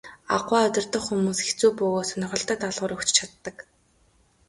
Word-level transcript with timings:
Аугаа 0.35 0.61
удирдах 0.69 1.03
хүмүүс 1.05 1.39
хэцүү 1.45 1.69
бөгөөд 1.77 2.07
сонирхолтой 2.09 2.57
даалгавар 2.59 2.91
өгч 2.95 3.09
чаддаг. 3.17 3.55